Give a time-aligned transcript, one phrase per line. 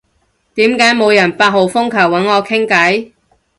[0.55, 3.11] 點解冇人八號風球搵我傾偈？